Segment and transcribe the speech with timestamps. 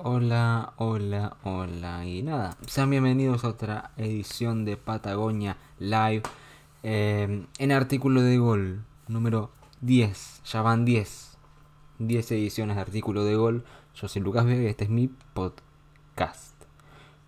[0.00, 2.06] Hola, hola, hola.
[2.06, 6.22] Y nada, sean bienvenidos a otra edición de Patagonia Live
[6.84, 9.50] eh, en artículo de gol número
[9.80, 10.42] 10.
[10.44, 11.36] Ya van 10.
[11.98, 13.64] 10 ediciones de artículo de gol.
[13.96, 16.54] Yo soy Lucas Vega y este es mi podcast.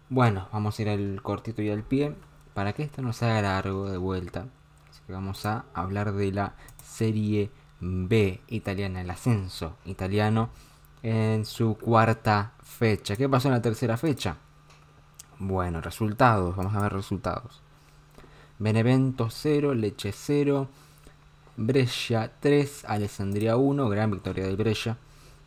[0.08, 2.14] Bueno, vamos a ir al cortito y al pie
[2.54, 4.46] para que esto no se haga largo de vuelta.
[4.88, 7.50] Así que vamos a hablar de la Serie
[7.80, 10.50] B italiana, el ascenso italiano
[11.02, 13.16] en su cuarta fecha.
[13.16, 14.36] ¿Qué pasó en la tercera fecha?
[15.38, 17.60] Bueno, resultados, vamos a ver resultados.
[18.58, 20.68] Benevento 0, Leche 0,
[21.56, 24.96] Brescia 3, Alessandria 1, gran victoria del Brescia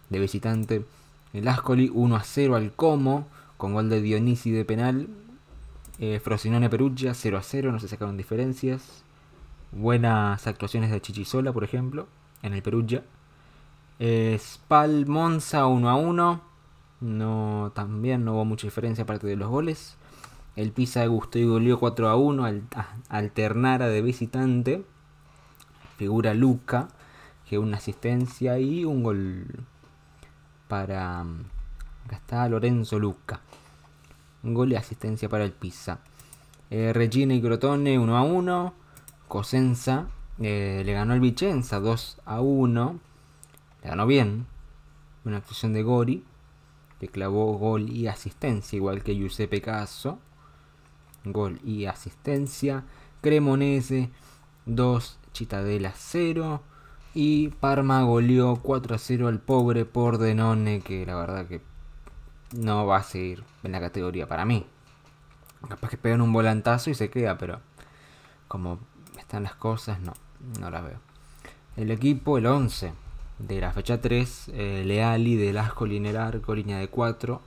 [0.10, 0.86] de visitante.
[1.32, 3.28] El Ascoli 1 a 0 al Como,
[3.58, 5.08] con gol de Dionisi de penal.
[6.00, 9.04] Eh, Frosinone Perugia 0 a 0, no se sacaron diferencias.
[9.72, 12.08] Buenas actuaciones de Chichisola, por ejemplo,
[12.44, 13.04] en el Perugia.
[14.00, 16.53] Eh, Spal Monza 1 a 1.
[17.04, 19.98] No, también no hubo mucha diferencia aparte de los goles.
[20.56, 22.64] El Pisa de Gusto y goleó 4 a 1 al,
[23.10, 24.86] Alternara de visitante.
[25.98, 26.88] Figura Luca,
[27.50, 29.66] que una asistencia y un gol
[30.70, 31.20] para.
[32.06, 33.42] Acá está Lorenzo Luca.
[34.42, 36.00] Un gol y asistencia para el Pisa.
[36.70, 38.74] Eh, Regina y Crotone 1 a 1.
[39.28, 40.08] Cosenza
[40.40, 43.00] eh, le ganó el Vicenza 2 a 1.
[43.84, 44.48] Le ganó bien.
[45.26, 46.24] Una actuación de Gori.
[47.04, 50.20] Que clavó gol y asistencia, igual que Giuseppe Caso.
[51.26, 52.86] Gol y asistencia.
[53.20, 54.10] Cremonese
[54.68, 56.62] 2, Chitadela 0.
[57.14, 61.60] Y Parma goleó 4 a 0 al pobre Pordenone, que la verdad que
[62.56, 64.66] no va a seguir en la categoría para mí.
[65.68, 67.60] Capaz que pegan un volantazo y se queda, pero
[68.48, 68.80] como
[69.20, 70.14] están las cosas, no,
[70.58, 71.00] no la veo.
[71.76, 73.03] El equipo, el 11
[73.48, 77.42] de la fecha 3, eh, Leali del Ascoli en el arco, línea de 4,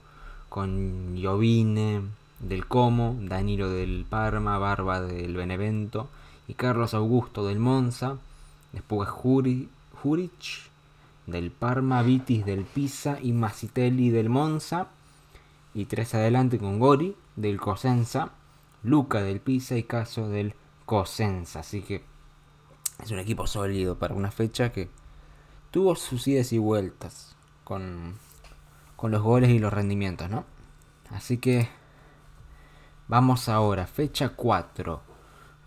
[0.49, 2.01] con Giovine
[2.39, 6.07] del Como, Danilo del Parma, Barba del Benevento
[6.47, 8.17] y Carlos Augusto del Monza.
[8.73, 9.69] Después Juri,
[10.03, 10.69] Juric
[11.25, 14.87] del Parma, Vitis del Pisa y Masitelli del Monza.
[15.73, 18.31] Y tres adelante con Gori del Cosenza,
[18.83, 20.53] Luca del Pisa y Caso del
[20.85, 21.61] Cosenza.
[21.61, 22.03] Así que
[23.03, 24.89] es un equipo sólido para una fecha que
[25.71, 28.15] tuvo sus idas y vueltas con,
[28.95, 30.45] con los goles y los rendimientos, ¿no?
[31.11, 31.69] Así que
[33.07, 35.01] vamos ahora, fecha 4.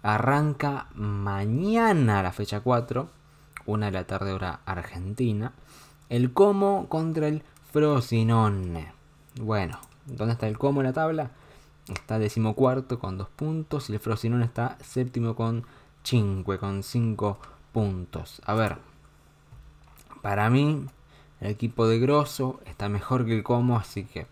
[0.02, 3.08] Arranca mañana la fecha 4,
[3.66, 5.52] una de la tarde hora argentina.
[6.08, 8.92] El Como contra el Frosinone.
[9.40, 11.30] Bueno, ¿dónde está el Como en la tabla?
[11.88, 15.66] Está decimocuarto con dos puntos y el Frosinone está séptimo con
[16.02, 17.38] 5, con 5
[17.72, 18.42] puntos.
[18.44, 18.78] A ver,
[20.22, 20.86] para mí,
[21.40, 24.26] el equipo de Grosso está mejor que el Como, así que.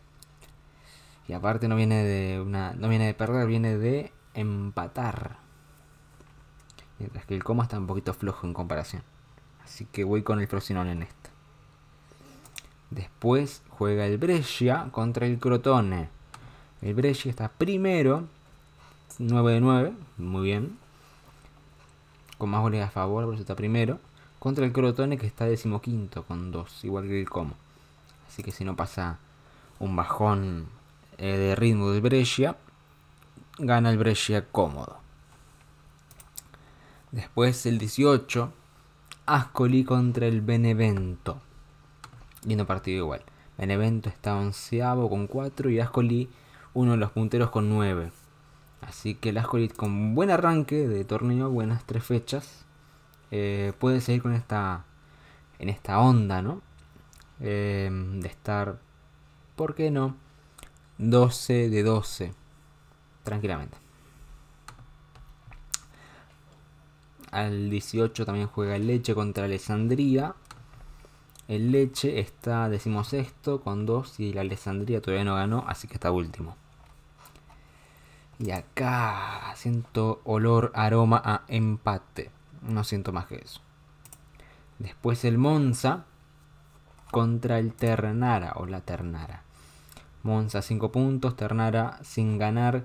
[1.26, 2.72] Y aparte no viene de una.
[2.74, 5.38] No viene de perder, viene de empatar.
[6.98, 9.02] Mientras que el Como está un poquito flojo en comparación.
[9.64, 11.30] Así que voy con el Frosinone en esta.
[12.90, 16.08] Después juega el Brescia contra el Crotone.
[16.82, 18.24] El Brescia está primero.
[19.18, 19.92] 9 de 9.
[20.18, 20.78] Muy bien.
[22.36, 23.98] Con más goles a favor, por eso está primero
[24.38, 27.54] contra el Crotone que está decimoquinto con dos, igual que el Como.
[28.28, 29.18] Así que si no pasa
[29.78, 30.68] un bajón
[31.18, 32.56] eh, de ritmo del Brescia,
[33.58, 34.98] gana el Brescia cómodo.
[37.10, 38.52] Después el 18,
[39.26, 41.40] Ascoli contra el Benevento.
[42.44, 43.22] Lindo partido igual.
[43.56, 46.28] Benevento está onceavo con 4 y Ascoli
[46.74, 48.12] uno de los punteros con 9.
[48.82, 52.64] Así que el Ascoli con buen arranque de torneo, buenas tres fechas.
[53.30, 54.84] Eh, puede seguir con esta,
[55.58, 56.62] en esta onda, ¿no?
[57.40, 58.78] Eh, de estar,
[59.56, 60.16] ¿por qué no?
[60.98, 62.32] 12 de 12,
[63.22, 63.76] tranquilamente.
[67.30, 70.34] Al 18 también juega el Leche contra Alessandría.
[71.46, 76.10] El Leche está decimosexto con 2 y la Alessandría todavía no ganó, así que está
[76.10, 76.56] último.
[78.38, 82.30] Y acá siento olor, aroma a empate.
[82.62, 83.60] No siento más que eso.
[84.78, 86.04] Después el Monza
[87.10, 89.42] contra el Ternara o la Ternara.
[90.22, 92.84] Monza 5 puntos, Ternara sin ganar.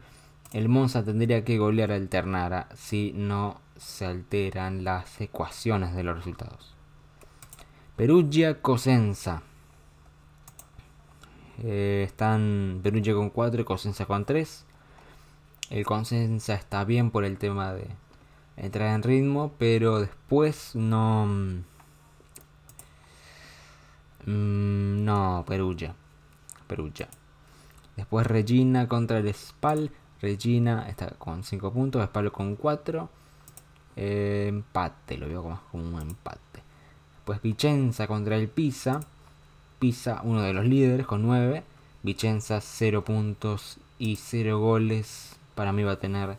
[0.54, 6.16] El Monza tendría que golear al Ternara si no se alteran las ecuaciones de los
[6.16, 6.76] resultados.
[7.96, 9.44] Perugia Cosenza.
[11.60, 14.66] Eh, están Perugia con 4 y Cosenza con 3.
[15.70, 17.88] El Cosenza está bien por el tema de,
[18.58, 21.26] entrar en ritmo, pero después no...
[24.26, 25.96] Mm, no, Perugia.
[26.68, 27.10] Perugia.
[27.96, 29.92] Después Regina contra el Spal.
[30.22, 33.10] Regina está con 5 puntos, Spal con 4.
[33.96, 36.64] Eh, empate, lo veo más como un empate.
[37.16, 39.02] Después Vicenza contra el Pisa.
[39.80, 41.64] Pisa, uno de los líderes, con 9.
[42.04, 45.36] Vicenza, 0 puntos y 0 goles.
[45.56, 46.38] Para mí va a tener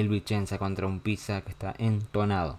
[0.00, 2.58] el Vicenza contra un Pisa que está entonado.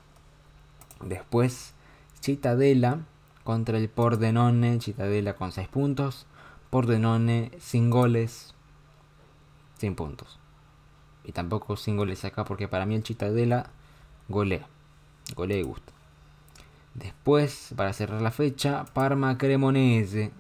[1.02, 1.74] Después
[2.22, 3.00] Cittadella
[3.44, 4.80] contra el Pordenone.
[4.80, 6.26] Cittadella con 6 puntos.
[6.70, 8.56] Pordenone sin goles.
[9.78, 10.40] Sin puntos.
[11.24, 13.68] Y tampoco sin goles acá porque para mí el Cittadella
[14.30, 14.68] golea.
[15.36, 15.92] Golea y gusta.
[16.94, 20.32] Después, para cerrar la fecha, Parma Cremonese.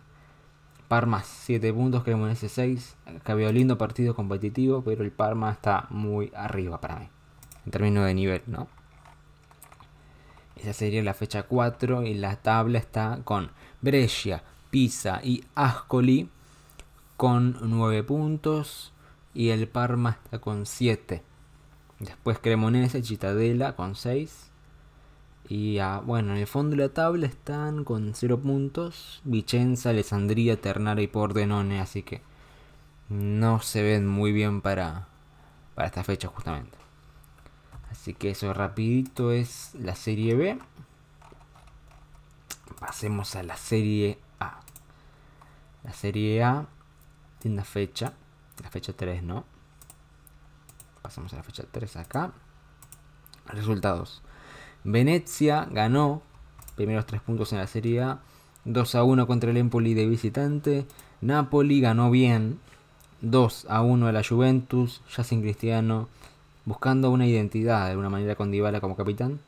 [0.88, 2.96] Parma 7 puntos, Cremonese 6.
[3.18, 7.10] Acá veo lindo partido competitivo, pero el Parma está muy arriba para mí.
[7.66, 8.68] En términos de nivel, ¿no?
[10.56, 13.52] Esa sería la fecha 4 y la tabla está con
[13.82, 16.30] Brescia, Pisa y Ascoli
[17.18, 18.94] con 9 puntos
[19.34, 21.22] y el Parma está con 7.
[22.00, 24.52] Después Cremonese, Cittadella con 6.
[25.48, 29.22] Y ah, bueno, en el fondo de la tabla están con 0 puntos.
[29.24, 31.80] Vicenza, Alessandria, Ternara y Pordenone.
[31.82, 32.22] Así que
[33.10, 35.08] no se ven muy bien para,
[35.76, 36.78] para esta fecha justamente.
[37.92, 40.60] Así que eso rapidito es la serie B.
[42.80, 44.60] Pasemos a la serie A.
[45.84, 46.68] La serie A
[47.40, 48.14] tiene una fecha.
[48.64, 49.46] La fecha 3, ¿no?
[51.04, 52.32] Pasamos a la fecha 3 acá.
[53.48, 54.24] Resultados.
[54.86, 56.22] Venecia ganó
[56.76, 58.20] primeros 3 puntos en la Serie A.
[58.66, 60.86] 2 a 1 contra el Empoli de visitante.
[61.22, 62.60] Napoli ganó bien.
[63.22, 65.02] 2 a 1 a la Juventus.
[65.18, 66.08] Ya sin Cristiano.
[66.66, 69.40] Buscando una identidad de alguna manera con Dybala como capitán.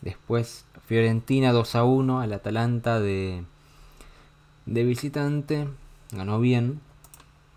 [0.00, 3.42] Después Fiorentina 2 a 1 al Atalanta de,
[4.64, 5.66] de visitante.
[6.12, 6.80] Ganó bien.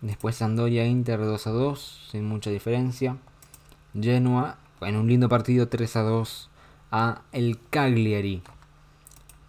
[0.00, 3.16] Después Sandoria Inter 2 a 2, sin mucha diferencia.
[3.94, 6.49] Genoa en un lindo partido 3 a 2
[6.90, 8.42] a el Cagliari.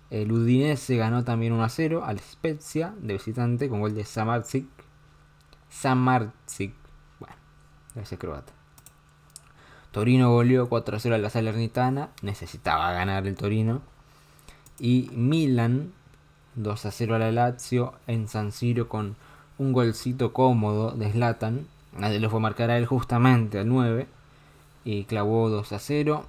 [0.10, 4.68] El Udinese ganó también 1 a 0 al Spezia de visitante con gol de Samardzic.
[5.70, 6.74] Samardzic,
[7.20, 7.36] bueno,
[7.96, 8.52] ese croata.
[9.92, 13.82] Torino goleó 4 a 0 a la Salernitana, necesitaba ganar el Torino.
[14.80, 15.94] Y Milan
[16.56, 19.16] 2 a 0 a la Lazio en San Siro con
[19.58, 21.68] un golcito cómodo de Zlatan.
[21.98, 24.08] Lo fue a marcar a él justamente al 9.
[24.84, 26.26] Y clavó 2 a 0.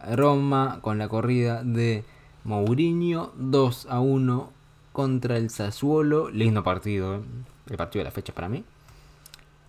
[0.00, 2.04] Roma con la corrida de
[2.44, 4.52] Mourinho 2 a 1
[4.92, 6.30] contra el Sassuolo.
[6.30, 7.20] Lindo partido, ¿eh?
[7.68, 8.64] el partido de la fecha para mí.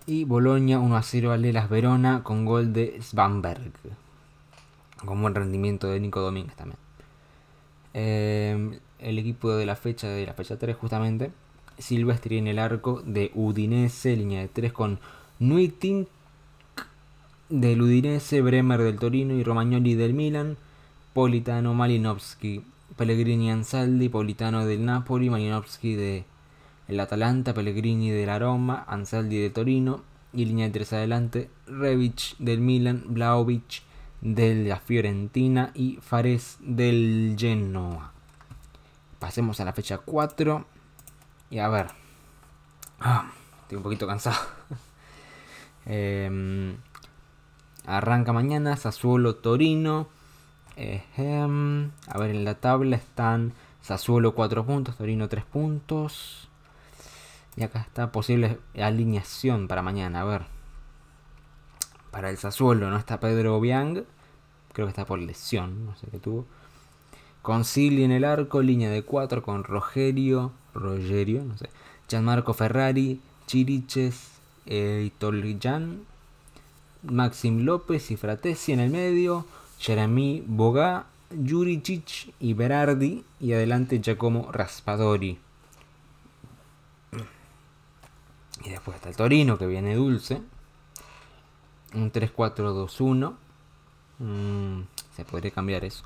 [0.05, 3.73] Y Bolonia 1 a 0 a Lelas Verona con gol de Svanberg.
[5.05, 6.79] Con buen rendimiento de Nico Domínguez también.
[7.93, 11.31] Eh, el equipo de la fecha de la fecha 3 justamente
[11.79, 14.99] Silvestri en el arco de Udinese, línea de 3 con
[15.39, 16.07] Nuiting
[17.49, 20.57] del Udinese, Bremer del Torino y Romagnoli del Milan,
[21.13, 22.63] Politano, Malinowski,
[22.95, 26.25] Pellegrini Ansaldi, Politano del Napoli, Malinowski de
[26.87, 30.01] el Atalanta, Pellegrini de la Roma, Ansaldi de Torino
[30.33, 33.83] y línea de 3 adelante, Revic del Milan, Blaovic
[34.21, 38.11] de la Fiorentina y Fares del Genoa.
[39.19, 40.65] Pasemos a la fecha 4.
[41.51, 41.87] Y a ver.
[42.99, 43.31] Ah,
[43.61, 44.37] estoy un poquito cansado.
[45.85, 46.75] Em,
[47.97, 50.07] arranca mañana Sassuolo Torino.
[50.77, 56.47] a ver, en la tabla están Sassuolo 4 puntos, Torino 3 puntos.
[57.55, 60.21] Y acá está posible alineación para mañana.
[60.21, 60.41] A ver.
[62.11, 64.05] Para el Sassuolo no está Pedro Biang.
[64.73, 65.85] Creo que está por lesión.
[65.85, 66.45] No sé qué tuvo.
[67.41, 71.69] Concili en el arco, línea de 4 con Rogerio, Rogerio, no sé,
[72.09, 75.09] Gianmarco Ferrari, Chiriches, eh,
[77.03, 79.45] Maxim López y Fratesi en el medio,
[79.79, 85.39] Jeremy Boga, Juricic y Berardi y adelante Giacomo Raspadori.
[88.63, 90.41] Y después está el Torino que viene dulce.
[91.93, 93.33] Un 3-4-2-1.
[94.19, 94.81] Mm,
[95.15, 96.03] se podría cambiar eso.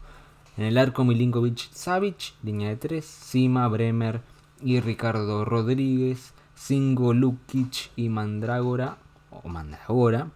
[0.56, 4.22] En el arco Milinkovic Savic, línea de 3, Sima, Bremer
[4.62, 8.98] y Ricardo Rodríguez, Singo Lukic y Mandragora,
[9.32, 10.30] o Mandragora,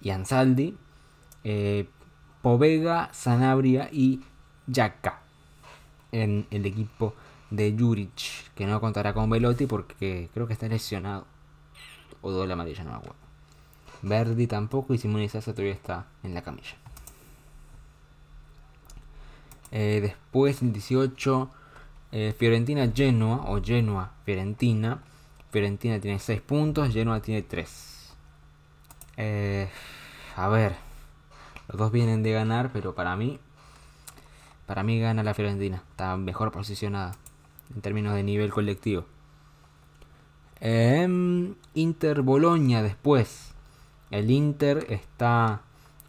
[0.00, 0.76] y Ansaldi,
[1.44, 1.88] eh,
[2.42, 4.22] Povega, Sanabria y
[4.66, 5.20] Yaka
[6.12, 7.14] en el equipo
[7.50, 11.26] de Juric, que no contará con Velotti porque creo que está lesionado.
[12.20, 13.16] O doble amarilla, no me acuerdo.
[14.02, 16.76] Verdi tampoco y Simone Sasa todavía está en la camilla.
[19.70, 21.50] Eh, después, en 18,
[22.10, 25.02] Eh, Fiorentina Genoa o Genoa Fiorentina.
[25.50, 27.97] Fiorentina tiene 6 puntos, Genoa tiene 3.
[29.18, 29.68] Eh,
[30.36, 30.76] a ver,
[31.66, 33.40] los dos vienen de ganar, pero para mí,
[34.64, 35.82] para mí gana la Fiorentina.
[35.90, 37.12] Está mejor posicionada
[37.74, 39.04] en términos de nivel colectivo.
[40.60, 43.52] Em, Inter Boloña después.
[44.10, 45.62] El Inter está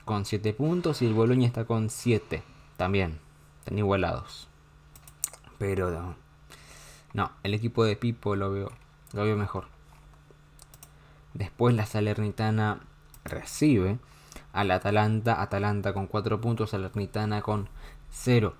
[0.05, 2.43] con 7 puntos y el Boloña está con 7
[2.77, 3.19] también.
[3.59, 4.47] Están igualados.
[5.57, 6.15] Pero
[7.13, 8.71] no, el equipo de Pipo lo veo,
[9.13, 9.65] lo veo mejor.
[11.33, 12.79] Después la Salernitana
[13.23, 13.99] recibe
[14.53, 15.41] al Atalanta.
[15.41, 17.69] Atalanta con 4 puntos, Salernitana con
[18.11, 18.55] 0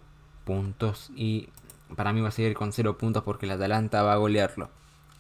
[0.46, 1.12] puntos.
[1.16, 1.50] Y
[1.96, 4.70] para mí va a seguir con 0 puntos porque el Atalanta va a golearlo.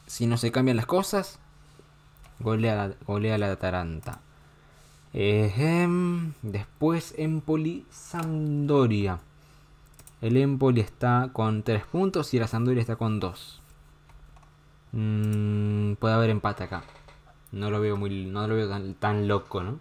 [0.07, 1.39] Si no se cambian las cosas,
[2.39, 4.21] golea, golea la Atalanta.
[5.13, 9.19] después Empoli Sampdoria.
[10.21, 13.61] El Empoli está con 3 puntos y la Sampdoria está con 2.
[14.91, 16.83] Mm, puede haber empate acá.
[17.51, 19.79] No lo veo muy no lo veo tan, tan loco, ¿no?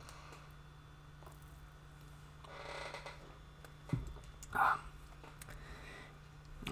[4.53, 4.79] Ah.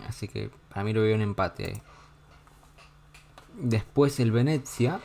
[0.09, 1.83] Así que para mí lo veo un empate ahí.
[3.55, 5.01] Después el Venezia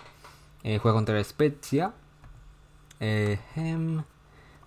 [0.63, 1.93] eh, juega contra la Spezia.
[2.99, 3.39] Eh,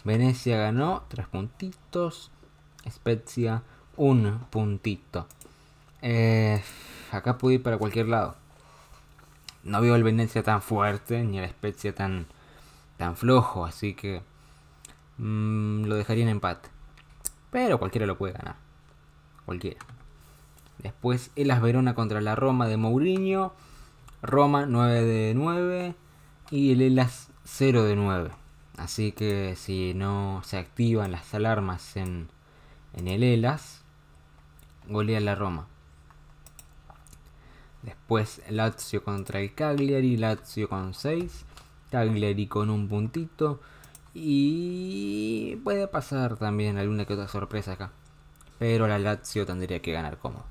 [0.05, 2.31] Venecia ganó 3 puntitos.
[2.89, 3.63] Spezia
[3.97, 5.27] un puntito.
[6.03, 6.63] Eh,
[7.11, 8.37] acá pude ir para cualquier lado.
[9.65, 12.27] No veo el Venecia tan fuerte ni el Spezia tan,
[12.99, 14.23] tan flojo, así que
[15.19, 16.69] mm, lo dejaría en empate.
[17.51, 18.57] Pero cualquiera lo puede ganar.
[19.47, 19.79] Cualquiera.
[20.79, 23.55] Después el As Verona contra la Roma de Mourinho.
[24.23, 25.95] Roma 9 de 9
[26.51, 28.31] y el Elas 0 de 9.
[28.77, 32.29] Así que si no se activan las alarmas en,
[32.95, 33.83] en el Elas,
[34.89, 35.69] golea la Roma.
[37.85, 41.45] Después Lazio contra el Cagliari, Lazio con 6,
[41.91, 43.61] Cagliari con un puntito
[44.15, 47.93] y puede pasar también alguna que otra sorpresa acá.
[48.59, 50.45] Pero la Lazio tendría que ganar cómodo.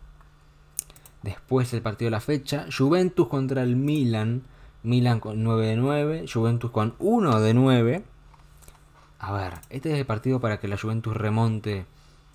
[1.24, 4.44] Después el partido de la fecha, Juventus contra el Milan.
[4.84, 8.04] Milan con 9 de 9, Juventus con 1 de 9.
[9.20, 11.86] A ver, este es el partido para que la Juventus remonte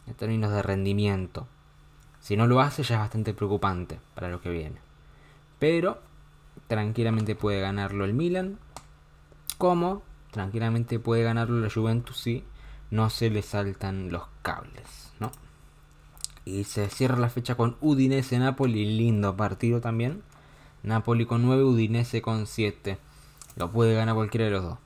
[0.06, 1.46] en términos de rendimiento.
[2.20, 4.87] Si no lo hace ya es bastante preocupante para lo que viene.
[5.58, 6.00] Pero
[6.66, 8.58] tranquilamente puede ganarlo el Milan.
[9.56, 12.44] Como tranquilamente puede ganarlo la Juventus si
[12.90, 15.30] no se le saltan los cables, ¿no?
[16.44, 20.22] Y se cierra la fecha con Udinese Napoli, lindo partido también.
[20.82, 22.98] Napoli con 9, Udinese con 7.
[23.56, 24.78] Lo puede ganar cualquiera de los dos.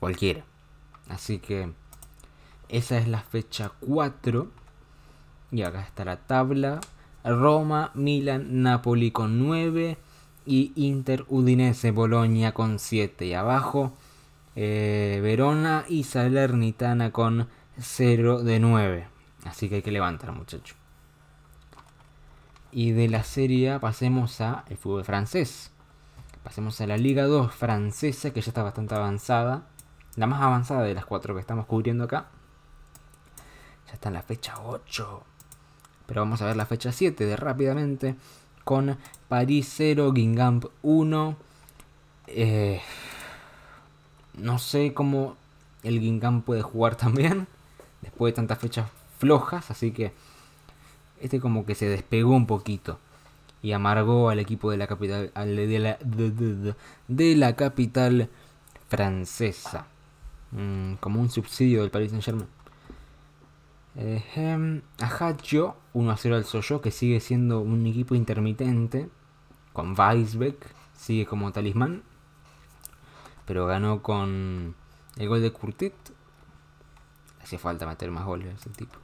[0.00, 0.44] Cualquiera.
[1.08, 1.72] Así que
[2.68, 4.48] esa es la fecha 4.
[5.52, 6.80] Y acá está la tabla.
[7.22, 9.96] Roma, Milan, Napoli con 9.
[10.46, 13.26] Y Inter, Udinese, Bolonia con 7.
[13.26, 13.92] Y abajo
[14.56, 17.48] eh, Verona y Salernitana con
[17.78, 19.08] 0 de 9.
[19.44, 20.76] Así que hay que levantar muchachos.
[22.70, 25.70] Y de la Serie A pasemos a el fútbol francés.
[26.42, 29.66] Pasemos a la Liga 2 francesa, que ya está bastante avanzada.
[30.16, 32.26] La más avanzada de las cuatro que estamos cubriendo acá.
[33.86, 35.24] Ya está en la fecha 8.
[36.06, 38.16] Pero vamos a ver la fecha 7 de rápidamente.
[38.62, 38.96] Con
[39.34, 41.36] París 0, Guingamp 1.
[42.28, 42.80] Eh,
[44.34, 45.36] no sé cómo
[45.82, 47.48] el Guingamp puede jugar también.
[48.00, 48.88] Después de tantas fechas
[49.18, 49.72] flojas.
[49.72, 50.12] Así que
[51.20, 53.00] este como que se despegó un poquito
[53.60, 55.98] y amargó al equipo de la capital de la,
[57.08, 58.28] de, la capital
[58.88, 59.88] francesa
[60.52, 62.48] mm, como un subsidio del Paris Saint Germain
[63.96, 69.08] eh, Ajaccio 1 a 0 al Soyo que sigue siendo un equipo intermitente
[69.74, 70.56] con Weisbeck
[70.96, 72.02] sigue como talismán
[73.44, 74.74] pero ganó con
[75.18, 75.92] el gol de Curtit
[77.42, 78.94] hacía falta meter más goles ese tipo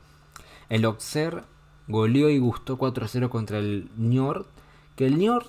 [0.71, 1.43] el Auxerre
[1.91, 4.47] goleó y gustó 4-0 contra el Niort.
[4.97, 5.49] Que el Niort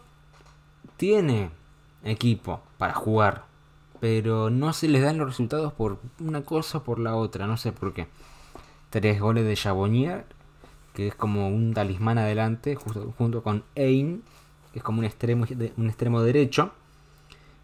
[0.98, 1.52] tiene
[2.04, 3.46] equipo para jugar,
[4.00, 7.58] pero no se les dan los resultados por una cosa o por la otra, no
[7.58, 8.08] sé por qué.
[8.90, 10.26] Tres goles de Chabonnier,
[10.94, 14.24] que es como un talismán adelante, junto con Ain,
[14.72, 15.46] que es como un extremo,
[15.78, 16.72] un extremo derecho.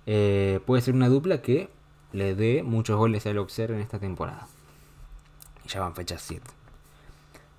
[0.06, 1.70] Eh, puede ser una dupla que
[2.14, 4.48] le dé muchos goles al Auxerre en esta temporada.
[5.68, 6.42] Ya van fechas 7.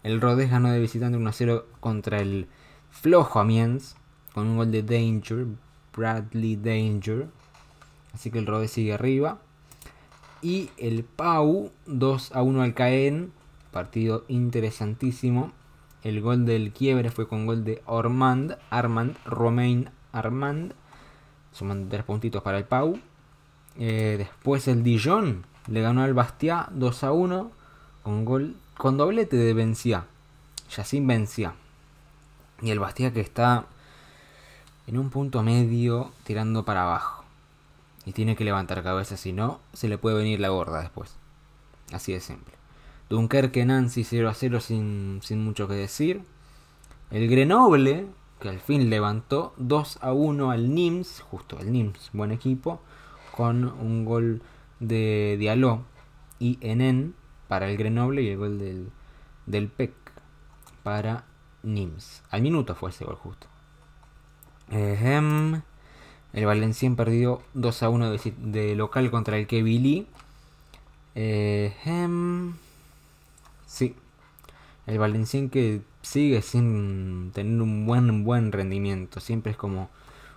[0.02, 2.46] El Rodez ganó de visitante 1-0 contra el
[2.90, 3.96] flojo Amiens
[4.32, 5.46] con un gol de Danger,
[5.94, 7.28] Bradley Danger.
[8.14, 9.38] Así que el Rodez sigue arriba.
[10.40, 13.32] Y el Pau 2 1 al Caen,
[13.72, 15.52] partido interesantísimo.
[16.02, 20.74] El gol del quiebre fue con gol de Ormand, Armand, Romain Armand.
[21.52, 22.98] Suman tres puntitos para el Pau.
[23.78, 27.50] Eh, después el Dijon le ganó al Bastia 2 a 1
[28.02, 30.06] con gol con doblete de Vencia.
[30.70, 31.54] Yacine Vencia.
[32.62, 33.66] Y el Bastia que está
[34.86, 37.24] en un punto medio tirando para abajo.
[38.04, 41.16] Y tiene que levantar cabeza, si no, se le puede venir la gorda después.
[41.92, 42.57] Así de simple.
[43.08, 46.22] Dunkerque Nancy 0 a 0 sin, sin mucho que decir.
[47.10, 48.06] El Grenoble,
[48.40, 52.80] que al fin levantó 2 a 1 al Nims, justo el Nims, buen equipo,
[53.34, 54.42] con un gol
[54.80, 55.80] de Diallo
[56.38, 57.14] y Enen
[57.48, 58.90] para el Grenoble y el gol del,
[59.46, 59.92] del PEC
[60.82, 61.24] para
[61.62, 62.22] Nims.
[62.30, 63.46] Al minuto fue ese gol justo.
[64.70, 70.06] el Valencien perdió 2 a 1 de, local contra el Kevili.
[73.68, 73.94] Sí.
[74.86, 79.20] El Valencien que sigue sin tener un buen, buen rendimiento.
[79.20, 79.90] Siempre es como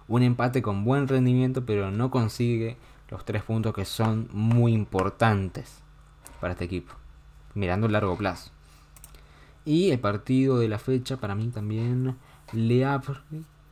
[0.08, 2.78] un empate con buen rendimiento, pero no consigue
[3.10, 5.80] los tres puntos que son muy importantes
[6.42, 6.94] para este equipo.
[7.54, 8.52] Mirando el largo plazo.
[9.64, 12.18] Y el partido de la fecha para mí también.
[12.52, 13.20] Le Havre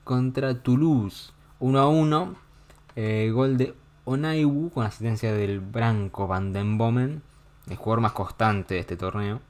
[0.05, 1.33] contra Toulouse.
[1.59, 2.35] 1 a 1.
[2.95, 3.75] Eh, gol de
[4.05, 7.21] Onaiwu con asistencia del Branco Van den Bomen.
[7.69, 9.41] El jugador más constante de este torneo.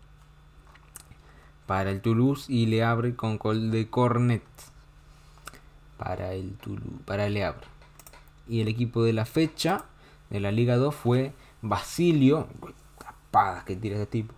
[1.70, 2.52] Para el Toulouse.
[2.52, 4.44] Y Le Havre con gol de Cornet.
[5.98, 7.04] Para el Toulouse.
[7.06, 7.68] Para Le Havre.
[8.48, 9.86] Y el equipo de la fecha
[10.30, 12.48] de la Liga 2 fue Basilio.
[12.98, 14.34] Tapadas que tira este tipo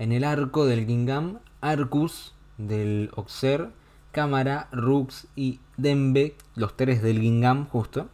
[0.00, 3.68] en el arco del Gingham, Arcus del Oxer,
[4.12, 8.08] Cámara, Rux y Dembe, los tres del Gingham justo.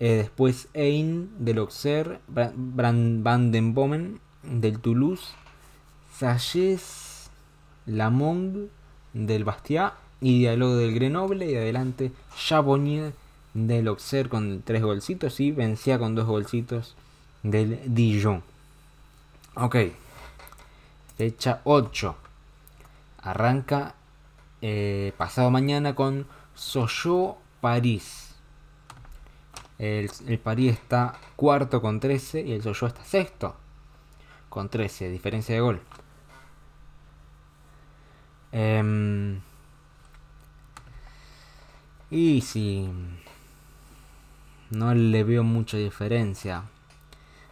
[0.00, 5.26] Eh, después Ein del Oxer, Van den Bomen del Toulouse,
[6.12, 7.09] Salles,
[7.96, 8.68] Lamong
[9.12, 13.12] del Bastia y Diálogo del Grenoble y adelante Chabonnier
[13.54, 16.94] del Auxerre con tres golcitos y vencía con dos golcitos
[17.42, 18.42] del Dijon.
[19.54, 19.76] Ok.
[21.16, 22.16] Fecha 8.
[23.22, 23.94] Arranca
[24.62, 28.34] eh, pasado mañana con Soyo París.
[29.78, 30.10] El,
[30.42, 33.56] París está cuarto con 13 y el Soyo está sexto
[34.50, 35.80] con 13, diferencia de gol.
[38.52, 39.40] Em,
[42.10, 42.88] y si
[44.70, 46.64] no le veo mucha diferencia.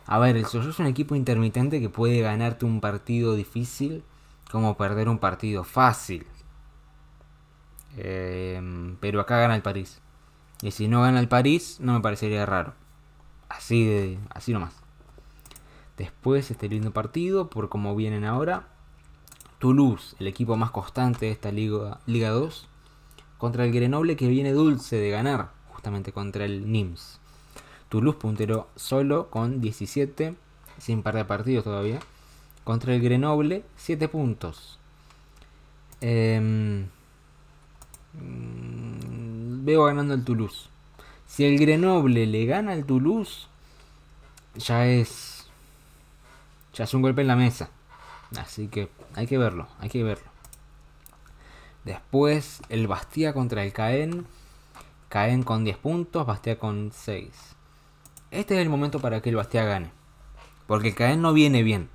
[0.07, 4.03] A ver, el Soyo es un equipo intermitente que puede ganarte un partido difícil
[4.51, 6.27] como perder un partido fácil.
[7.97, 10.01] Eh, pero acá gana el París.
[10.63, 12.75] Y si no gana el París, no me parecería raro.
[13.49, 14.19] Así de.
[14.31, 14.75] así nomás.
[15.97, 18.69] Después este lindo partido, por como vienen ahora.
[19.59, 22.69] Toulouse, el equipo más constante de esta Liga, Liga 2.
[23.39, 25.51] Contra el Grenoble que viene dulce de ganar.
[25.71, 27.19] Justamente contra el Nims.
[27.89, 30.37] Toulouse puntero solo con 17,
[30.79, 31.99] sin par de partidos todavía.
[32.63, 34.79] Contra el Grenoble, 7 puntos.
[36.01, 36.87] Em,
[38.13, 40.69] mm, veo ganando el Toulouse.
[41.27, 43.49] Si el Grenoble le gana al Toulouse,
[44.55, 45.47] ya es.
[46.75, 47.71] Ya es un golpe en la mesa.
[48.37, 50.29] Así que hay que verlo, hay que verlo.
[51.85, 54.27] Después el Bastia contra el Caen.
[55.09, 57.57] Caen con 10 puntos, Bastia con 6
[58.31, 59.91] este es el momento para que el Bastia gane.
[60.67, 61.89] Porque el Caen no viene bien.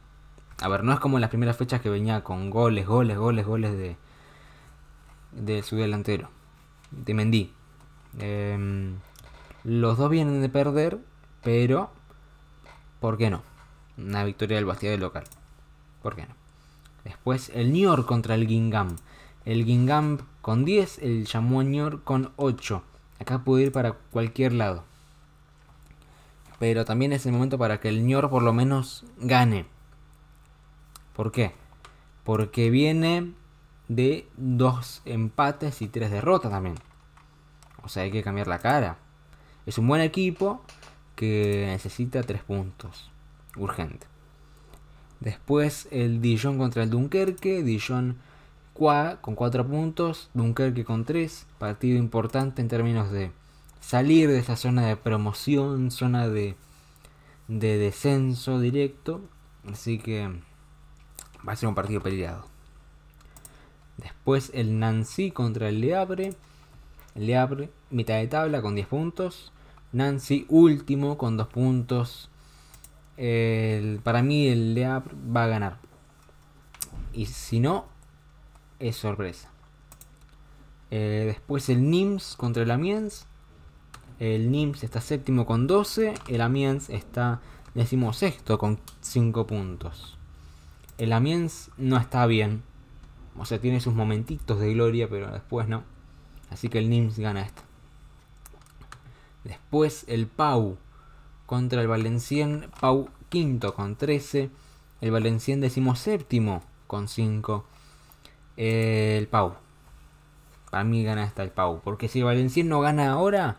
[0.61, 3.45] A ver, no es como en las primeras fechas que venía con goles, goles, goles,
[3.45, 3.97] goles de,
[5.31, 6.29] de su delantero,
[6.91, 7.53] de Mendy.
[8.19, 8.95] Em,
[9.63, 10.99] los dos vienen de perder,
[11.43, 11.91] pero
[12.99, 13.43] ¿por qué no?
[13.97, 15.25] Una victoria del Bastia del local.
[16.03, 16.35] ¿Por qué no?
[17.03, 18.97] Después el York contra el Gingham.
[19.45, 22.83] El Gingham con 10, el Chamois con 8.
[23.19, 24.83] Acá puede ir para cualquier lado
[26.63, 29.65] pero también es el momento para que el Ñor por lo menos gane.
[31.13, 31.51] ¿Por qué?
[32.23, 33.33] Porque viene
[33.89, 36.75] de dos empates y tres derrotas también.
[37.83, 38.95] O sea, hay que cambiar la cara.
[39.65, 40.63] Es un buen equipo
[41.17, 43.11] que necesita tres puntos.
[43.57, 44.07] Urgente.
[45.23, 47.63] Después el Dijon contra el Dunkerque.
[47.63, 48.17] Dijon
[48.73, 50.29] con cuatro puntos.
[50.33, 51.47] Dunkerque con tres.
[51.59, 53.31] Partido importante en términos de
[53.79, 56.57] salir de esa zona de promoción, zona de,
[57.47, 59.21] de descenso directo.
[59.71, 60.27] Así que
[61.47, 62.45] va a ser un partido peleado.
[63.95, 66.33] Después el Nancy contra el Le Havre.
[67.15, 69.53] El Le Havre, mitad de tabla con 10 puntos.
[69.93, 72.29] Nancy último con 2 puntos.
[73.15, 75.77] Para mí el Le Havre va a ganar.
[77.13, 77.85] Y si no,
[78.79, 79.49] es sorpresa.
[80.91, 83.25] Eh, después el Nims contra el Amiens.
[84.19, 86.13] El Nims está séptimo con 12.
[86.27, 87.41] El Amiens está
[87.73, 90.17] decimosexto con 5 puntos.
[90.97, 92.63] El Amiens no está bien.
[93.37, 95.83] O sea, tiene sus momentitos de gloria, pero después no.
[96.51, 97.63] Así que el Nims gana esto.
[99.43, 100.77] Después el Pau
[101.53, 102.71] contra el Valencien.
[102.79, 104.49] Pau quinto con 13.
[105.01, 107.63] El Valencien decimoséptimo con 5.
[108.57, 109.53] El Pau.
[110.71, 111.79] Para mí gana hasta el Pau.
[111.83, 113.57] Porque si el Valencien no gana ahora,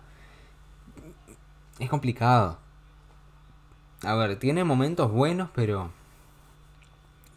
[1.78, 2.58] es complicado.
[4.02, 5.92] A ver, tiene momentos buenos, pero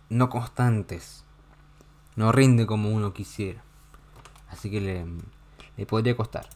[0.10, 1.24] no constantes.
[2.16, 3.62] No rinde como uno quisiera.
[4.50, 5.06] Así que le,
[5.78, 6.48] le podría costar.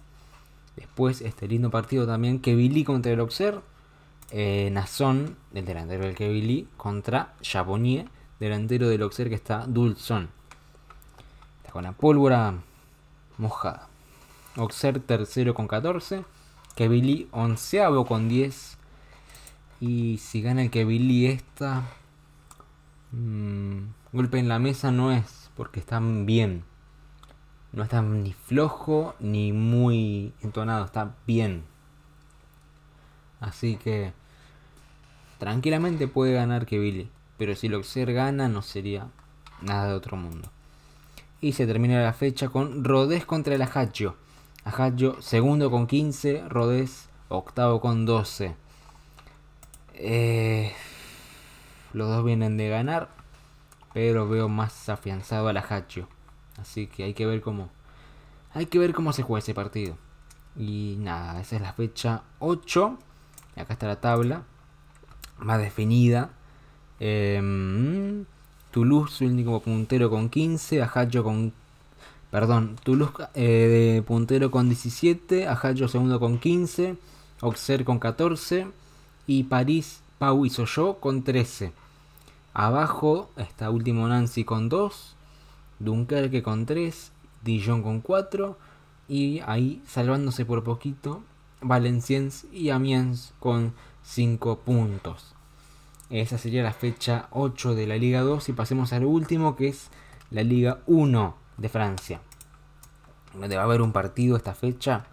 [0.75, 3.61] Después, este lindo partido también, que Billy contra el Auxerre.
[4.33, 8.07] Eh, Nazón, el delantero del Kevili, contra Chabonnier,
[8.39, 10.29] delantero del Auxerre que está Dulzón.
[11.57, 12.53] Está con la pólvora
[13.37, 13.89] mojada.
[14.55, 16.23] Auxerre tercero con 14.
[16.75, 18.77] Kevili onceavo con 10.
[19.81, 21.83] Y si gana el Kevili esta...
[23.11, 23.79] Mmm,
[24.13, 26.63] golpe en la mesa no es, porque están bien.
[27.73, 31.65] No está ni flojo ni muy entonado, está bien.
[33.41, 34.13] Así que
[35.41, 37.09] tranquilamente puede ganar que Billy.
[37.39, 39.07] Pero si Loxer gana no sería
[39.59, 40.51] nada de otro mundo.
[41.41, 44.15] Y se termina la fecha con Rodés contra el Ajaccio.
[44.65, 48.53] Ajaccio segundo con 15, Rodés octavo con 12.
[49.95, 50.73] Eh,
[51.93, 53.09] los dos vienen de ganar,
[53.95, 56.07] pero veo más afianzado al Ajaccio.
[56.61, 57.71] Así que hay que ver cómo
[58.53, 59.97] hay que ver cómo se juega ese partido.
[60.55, 62.99] Y nada, esa es la fecha 8.
[63.55, 64.43] Acá está la tabla
[65.41, 66.31] más definida.
[66.99, 68.23] Eh,
[68.71, 71.53] Toulouse, único puntero con 15, Ajayo con...
[72.31, 76.95] Perdón, Toulouse eh, de puntero con 17, Ajayo segundo con 15,
[77.41, 78.67] Auxerre con 14
[79.27, 81.73] y París, Pau y Soyo con 13.
[82.53, 85.15] Abajo está último Nancy con 2,
[85.79, 87.11] Dunkerque con 3,
[87.43, 88.57] Dijon con 4
[89.09, 91.23] y ahí salvándose por poquito
[91.59, 93.73] Valenciennes y Amiens con
[94.03, 95.35] 5 puntos.
[96.09, 99.89] Esa sería la fecha 8 de la Liga 2 y pasemos al último que es
[100.29, 102.21] la Liga 1 de Francia.
[103.33, 105.05] Donde va a haber un partido esta fecha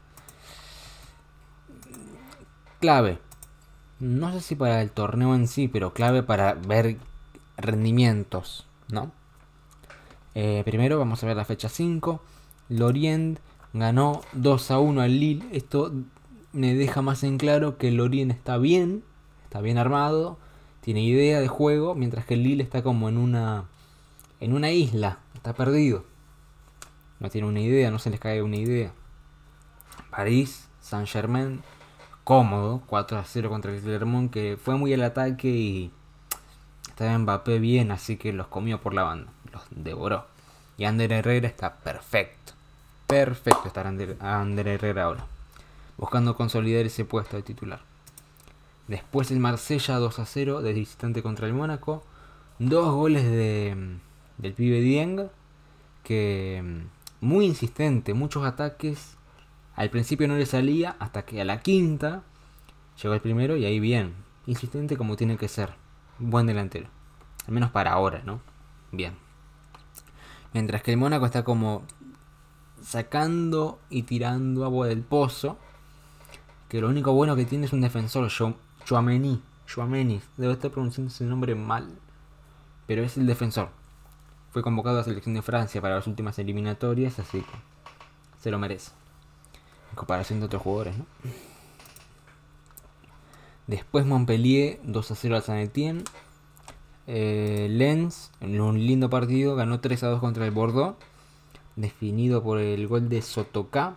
[2.80, 3.18] clave.
[4.00, 6.98] No sé si para el torneo en sí, pero clave para ver
[7.56, 9.12] rendimientos, ¿no?
[10.34, 12.20] Eh, primero vamos a ver la fecha 5.
[12.68, 13.40] Lorient
[13.72, 15.48] ganó 2 a 1 al Lille.
[15.52, 15.92] Esto
[16.52, 19.04] me deja más en claro que Lorient está bien,
[19.44, 20.38] está bien armado,
[20.80, 23.66] tiene idea de juego, mientras que el Lille está como en una
[24.40, 26.04] en una isla, está perdido.
[27.20, 28.92] No tiene una idea, no se les cae una idea.
[30.10, 31.62] París, Saint Germain,
[32.22, 35.92] cómodo, 4 a 0 contra el Clermont, que fue muy al ataque y
[36.88, 40.26] estaba Mbappé bien, así que los comió por la banda, los devoró.
[40.76, 42.52] Y Ander Herrera está perfecto.
[43.08, 45.26] Perfecto estar Ander Herrera ahora
[45.98, 47.80] buscando consolidar ese puesto de titular.
[48.86, 52.04] Después el Marsella 2 a 0 de visitante contra el Mónaco.
[52.58, 53.98] Dos goles de,
[54.38, 55.28] del pibe Dieng,
[56.02, 56.86] que
[57.20, 59.16] muy insistente, muchos ataques.
[59.74, 62.22] Al principio no le salía hasta que a la quinta
[63.00, 64.14] llegó el primero y ahí bien.
[64.46, 65.74] Insistente como tiene que ser.
[66.18, 66.88] Buen delantero.
[67.46, 68.40] Al menos para ahora, ¿no?
[68.90, 69.14] Bien.
[70.54, 71.82] Mientras que el Mónaco está como
[72.80, 75.58] sacando y tirando agua del pozo
[76.68, 78.28] que lo único bueno que tiene es un defensor,
[78.84, 79.42] Chouameni.
[79.66, 81.88] Chouameni, debe estar pronunciando ese nombre mal,
[82.86, 83.70] pero es el defensor.
[84.50, 87.56] Fue convocado a la selección de Francia para las últimas eliminatorias, así que
[88.40, 88.92] se lo merece.
[89.90, 91.06] En comparación de otros jugadores, ¿no?
[93.66, 96.02] Después Montpellier 2 a 0 al San Etienne.
[97.06, 100.96] Eh, Lens, en un lindo partido, ganó 3 a 2 contra el Bordeaux.
[101.76, 103.96] Definido por el gol de Sotoka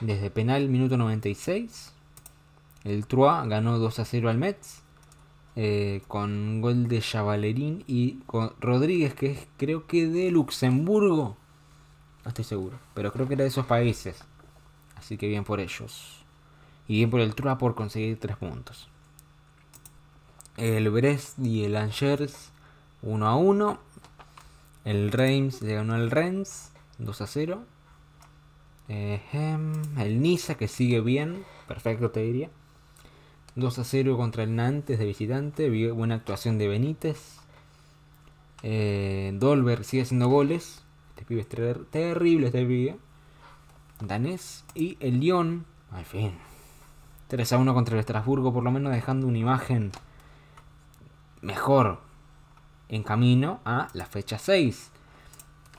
[0.00, 1.92] desde penal, minuto 96.
[2.84, 4.82] El Troyes ganó 2 a 0 al Metz.
[5.54, 11.36] Eh, con gol de Chavalerín y con Rodríguez, que es creo que de Luxemburgo.
[12.24, 14.24] No estoy seguro, pero creo que era de esos países.
[14.96, 16.24] Así que bien por ellos.
[16.88, 18.88] Y bien por el Troyes por conseguir 3 puntos.
[20.56, 22.50] El Brest y el Angers
[23.02, 23.78] 1 a 1.
[24.84, 27.64] El Reims le ganó al Rennes 2 a 0.
[28.88, 32.50] el Niza que sigue bien, perfecto te diría.
[33.54, 35.90] 2 a 0 contra el Nantes de visitante.
[35.92, 37.38] Buena actuación de Benítez.
[38.62, 40.82] Eh, Dolber sigue haciendo goles.
[41.10, 42.96] Este pibe es terrible, este pibe.
[44.00, 45.66] Danés y el Lyon.
[45.90, 46.32] Al fin.
[47.28, 49.92] 3 a 1 contra el Estrasburgo, por lo menos dejando una imagen
[51.40, 52.00] mejor
[52.88, 54.90] en camino a la fecha 6.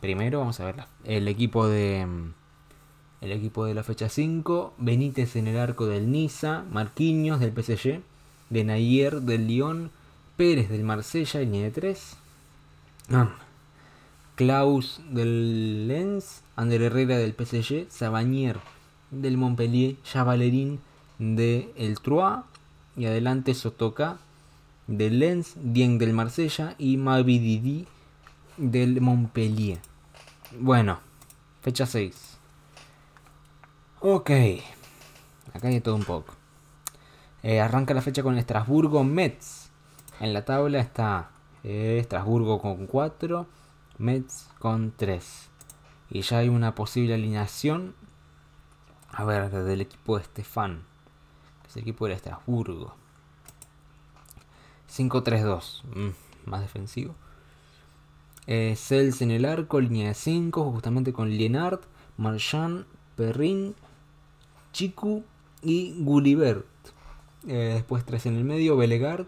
[0.02, 2.08] Primero vamos a ver el equipo de
[3.24, 8.02] el equipo de la fecha 5, Benítez en el arco del Niza, Marquinhos del PSG,
[8.50, 9.92] Benayer del Lyon,
[10.36, 12.18] Pérez del Marsella, línea de 3.
[14.36, 18.60] Klaus del Lens, Ander Herrera del PSG, Sabanier
[19.10, 20.82] del Montpellier, Javalerín
[21.18, 22.44] del El Troyes
[22.98, 24.18] y adelante Sotoka
[24.88, 27.88] del Lens, Dien del Marsella y Mavididi
[28.58, 29.80] del Montpellier.
[30.60, 31.00] Bueno,
[31.62, 32.33] fecha 6.
[34.06, 34.32] Ok,
[35.54, 36.34] acá hay todo un poco.
[37.42, 39.70] Eh, arranca la fecha con Estrasburgo Metz.
[40.20, 41.32] En la tabla está
[41.64, 43.48] eh, Estrasburgo con 4,
[44.00, 45.50] Metz con 3.
[46.10, 47.96] Y ya hay una posible alineación.
[49.10, 50.84] A ver, del equipo de Stefan.
[51.62, 52.96] Que es el equipo de Estrasburgo.
[54.92, 55.82] 5-3-2.
[55.96, 57.16] Mm, más defensivo.
[58.48, 61.80] Eh, Cels en el arco, línea de 5, justamente con Lienard,
[62.18, 62.86] Marchand,
[63.16, 63.76] Perrin,
[64.74, 65.24] Chiku
[65.62, 66.66] y Gulliver.
[67.48, 69.28] Eh, después 3 en el medio, Belegard,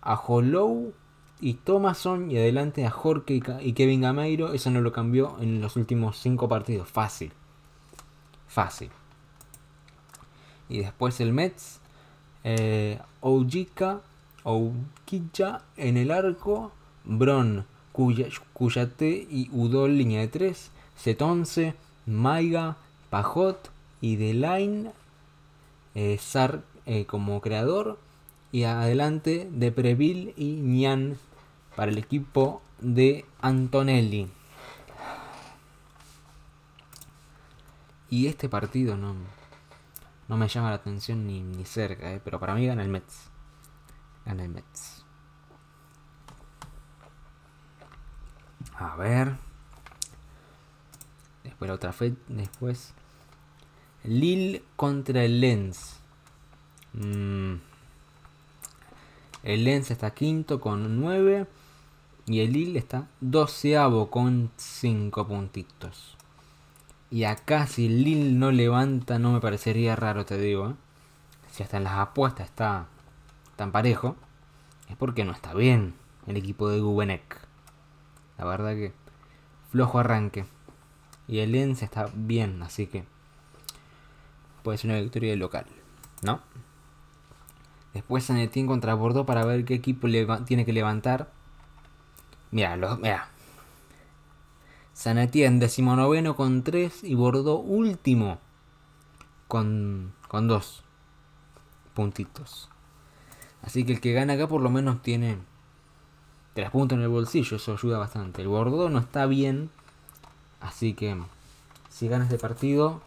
[0.00, 0.92] Ajolou
[1.40, 2.30] y Thomason.
[2.30, 4.52] Y adelante a Jorge y Kevin Gameiro.
[4.52, 6.88] Eso no lo cambió en los últimos 5 partidos.
[6.88, 7.32] Fácil.
[8.48, 8.90] Fácil.
[10.68, 11.78] Y después el Mets.
[12.42, 14.00] Eh, Oujika,
[15.76, 16.72] en el arco.
[17.04, 20.70] Bron, Cuyate y Udol línea de 3.
[20.96, 21.74] Setonce,
[22.06, 22.76] Maiga,
[23.08, 23.69] Pajot
[24.00, 24.92] y Delaine.
[25.94, 27.98] Eh, Sar eh, como creador.
[28.52, 31.16] Y adelante de Preville y Nian
[31.76, 34.28] para el equipo de Antonelli.
[38.08, 39.14] Y este partido no,
[40.26, 43.30] no me llama la atención ni, ni cerca, eh, pero para mí gana el Mets.
[44.26, 45.04] Gana el Mets.
[48.74, 49.36] A ver.
[51.44, 52.14] Después la otra fe.
[52.28, 52.94] Después.
[54.04, 56.00] Lille contra el Lens.
[56.94, 57.56] Mm.
[59.42, 61.46] El Lens está quinto con 9.
[62.26, 66.16] Y el Lille está doceavo con 5 puntitos.
[67.10, 70.70] Y acá si Lille no levanta no me parecería raro, te digo.
[70.70, 70.74] ¿eh?
[71.50, 72.86] Si hasta en las apuestas está
[73.56, 74.16] tan parejo.
[74.88, 75.94] Es porque no está bien
[76.26, 77.38] el equipo de Gubenek.
[78.38, 78.92] La verdad que
[79.70, 80.46] flojo arranque.
[81.28, 83.04] Y el Lens está bien, así que
[84.62, 85.66] puede ser una victoria local,
[86.22, 86.40] ¿no?
[87.94, 90.08] Después San Etienne contra Bordeaux para ver qué equipo
[90.46, 91.30] tiene que levantar.
[92.50, 93.28] Mira, mira.
[94.92, 98.38] San Etienne decimonoveno con 3 y Bordeaux último
[99.48, 100.84] con, con 2
[101.94, 102.68] puntitos.
[103.62, 105.38] Así que el que gana acá por lo menos tiene
[106.54, 108.42] 3 puntos en el bolsillo, eso ayuda bastante.
[108.42, 109.70] El Bordeaux no está bien,
[110.60, 111.16] así que
[111.88, 113.02] si gana este partido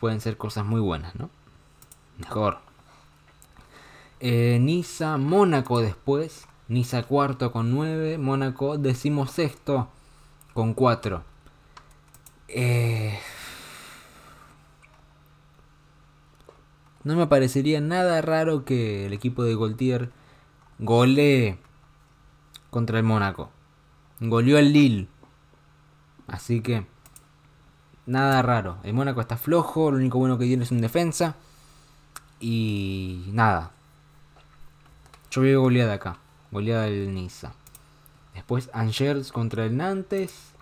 [0.00, 1.30] pueden ser cosas muy buenas, ¿no?
[2.18, 2.58] Mejor.
[4.18, 6.46] Eh, Niza, Mónaco después.
[6.68, 8.18] Niza cuarto con 9.
[8.18, 9.88] Mónaco decimosexto
[10.54, 11.22] con 4.
[12.48, 13.18] Eh,
[17.04, 20.10] no me parecería nada raro que el equipo de Goltier
[20.78, 21.58] golee
[22.70, 23.50] contra el Mónaco.
[24.20, 25.08] Goleó el Lille.
[26.26, 26.86] Así que
[28.06, 28.78] nada raro.
[28.82, 31.36] El Mónaco está flojo, lo único bueno que tiene es un defensa.
[32.40, 33.70] Y nada.
[35.30, 36.18] Yo veo goleada acá.
[36.50, 37.52] Goleada del Niza.
[38.34, 40.52] Después Angers contra el Nantes.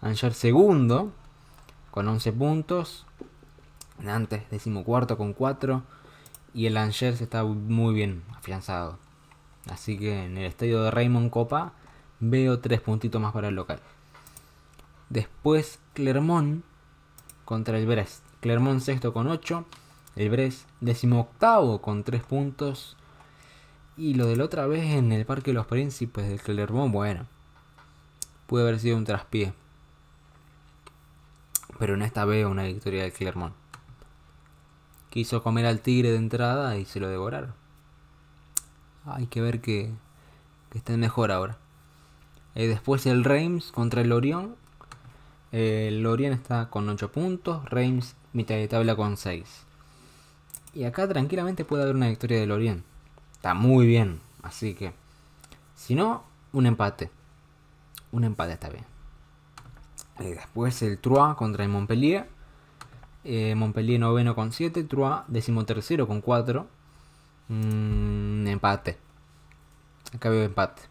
[0.00, 1.12] Angers segundo.
[1.90, 3.06] Con 11 puntos.
[4.00, 5.82] Nantes decimocuarto con 4.
[6.54, 8.98] Y el Angers está muy bien afianzado.
[9.70, 11.72] Así que en el estadio de Raymond Copa
[12.20, 13.80] veo 3 puntitos más para el local.
[15.08, 16.64] Después Clermont
[17.46, 18.22] contra el Brest.
[18.40, 19.64] Clermont sexto con 8.
[20.16, 22.98] El Brest decimoctavo con 3 puntos.
[23.96, 27.26] Y lo de la otra vez en el Parque de los Príncipes del Clermont, bueno.
[28.46, 29.54] Puede haber sido un traspié.
[31.78, 33.54] Pero en esta veo una victoria del Clermont.
[35.08, 37.54] Quiso comer al tigre de entrada y se lo devoraron.
[39.06, 39.92] Hay que ver que,
[40.74, 41.56] estén mejor ahora.
[42.54, 44.56] Eh, después el Reims contra el Lorient.
[45.52, 47.64] El Lorient está con 8 puntos.
[47.66, 49.64] Reims mitad de tabla con 6.
[50.74, 52.84] Y acá tranquilamente puede haber una victoria del Lorient.
[53.32, 54.20] Está muy bien.
[54.42, 54.92] Así que,
[55.74, 57.10] si no, un empate.
[58.12, 58.84] Un empate está bien.
[60.18, 62.28] Eh, después el Troyes contra el Montpellier.
[63.24, 66.66] Eh, Montpellier noveno con 7, Troyes decimotercero con 4.
[67.48, 68.98] Mm, empate.
[70.14, 70.82] Acá veo empate.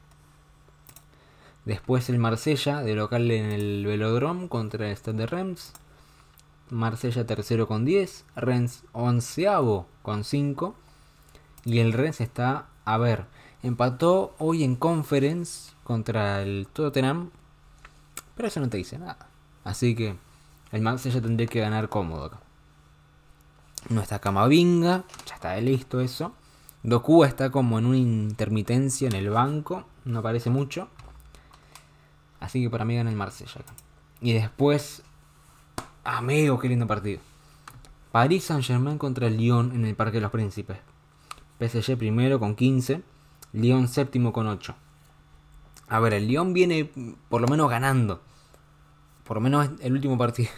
[1.65, 5.73] Después el Marsella, de local en el Velodrome contra el Stade de Reims.
[6.69, 8.25] Marsella tercero con 10.
[8.35, 10.75] Rennes onceavo con 5.
[11.65, 13.25] Y el Rennes está, a ver,
[13.63, 17.31] empató hoy en Conference contra el Tottenham.
[18.35, 19.27] Pero eso no te dice nada.
[19.63, 20.15] Así que
[20.71, 22.39] el Marsella tendría que ganar cómodo acá.
[23.89, 26.33] No está Camavinga, ya está listo eso.
[26.83, 30.89] Doku está como en una intermitencia en el banco, no parece mucho.
[32.45, 33.61] Así que para mí gana el Marsella.
[34.21, 35.01] Y después,
[36.03, 37.19] amigo, qué lindo partido.
[38.11, 40.77] Paris Saint-Germain contra el Lyon en el Parque de los Príncipes.
[41.59, 43.01] PSG primero con 15,
[43.53, 44.75] Lyon séptimo con 8.
[45.87, 46.91] A ver, el Lyon viene
[47.29, 48.21] por lo menos ganando.
[49.23, 50.51] Por lo menos el último partido.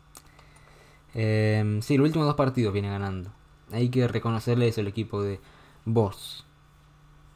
[1.14, 3.30] eh, sí, los últimos dos partidos viene ganando.
[3.70, 5.40] Hay que reconocerle eso el equipo de
[5.84, 6.46] Boss.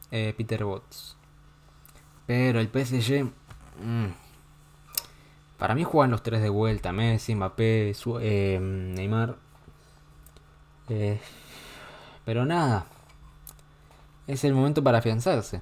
[0.09, 1.15] Eh, Peter Bots.
[2.25, 3.29] Pero el PSG.
[3.79, 4.07] Mmm,
[5.61, 6.91] para mí juegan los tres de vuelta.
[6.91, 9.37] Messi, Mbappé, su, eh, Neymar.
[10.89, 11.19] Eh,
[12.25, 12.87] pero nada.
[14.25, 15.61] Es el momento para afianzarse.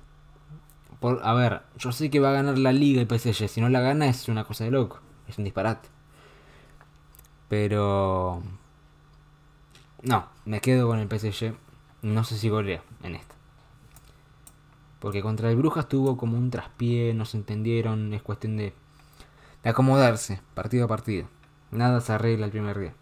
[1.01, 3.49] Por, a ver, yo sé que va a ganar la liga el PSG.
[3.49, 5.01] Si no la gana es una cosa de loco.
[5.27, 5.89] Es un disparate.
[7.49, 8.41] Pero...
[10.01, 11.53] No, me quedo con el PSG.
[12.03, 13.35] No sé si golea en esta.
[14.99, 18.73] Porque contra el Brujas tuvo como un traspié, no se entendieron, es cuestión de,
[19.63, 21.27] acomodarse, partido a partido.
[21.71, 22.93] Nada se arregla el primer día.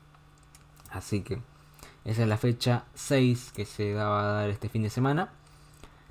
[0.92, 1.42] Así que
[2.06, 5.30] esa es la fecha 6 que se daba a dar este fin de semana.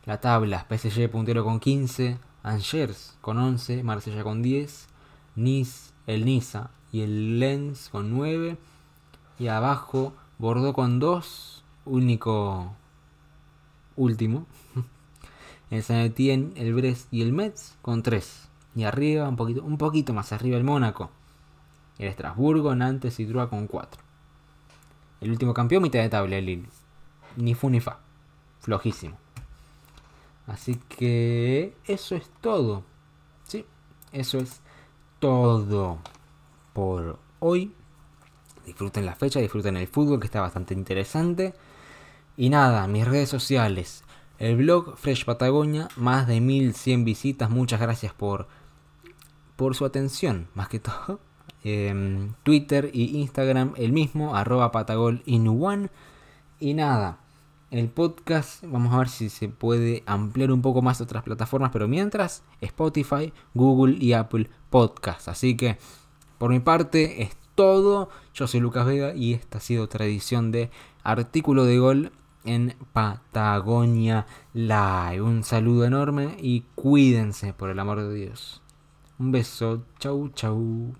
[0.04, 4.88] La tabla, PSG puntero con 15, Angers con 11, Marsella con 10,
[5.36, 8.56] Nice, el Niza y el Lens con 9.
[9.38, 12.74] Y abajo Bordeaux con 2, único
[13.96, 14.46] último.
[15.82, 18.48] San Etienne, el Brest y el Metz con 3.
[18.76, 21.10] Y arriba, un poquito, un poquito más arriba el Mónaco.
[21.98, 24.02] El Estrasburgo, Nantes y Troyes con 4.
[25.20, 26.68] El último campeón, mitad de tabla, el Lille.
[27.36, 27.98] Ni fu ni fa.
[28.60, 29.16] Flojísimo.
[30.46, 32.84] Así que eso es todo.
[33.44, 33.64] Sí,
[34.12, 34.60] eso es
[35.18, 35.98] todo
[36.72, 37.72] por hoy.
[38.64, 41.54] Disfruten la fecha, disfruten el fútbol que está bastante interesante.
[42.36, 44.04] Y nada, mis redes sociales.
[44.38, 47.48] El blog Fresh Patagonia, más de 1100 visitas.
[47.48, 48.46] Muchas gracias por,
[49.56, 51.20] por su atención, más que todo.
[51.68, 57.18] Eh, Twitter y Instagram, el mismo, arroba patagol Y nada,
[57.72, 61.88] el podcast, vamos a ver si se puede ampliar un poco más otras plataformas, pero
[61.88, 65.26] mientras, Spotify, Google y Apple Podcast.
[65.26, 65.76] Así que,
[66.38, 68.10] por mi parte, es todo.
[68.32, 70.70] Yo soy Lucas Vega y esta ha sido otra edición de
[71.02, 72.12] Artículo de Gol
[72.46, 75.20] en Patagonia Live.
[75.20, 78.62] Un saludo enorme y cuídense por el amor de Dios.
[79.18, 80.94] Un beso, chau chau.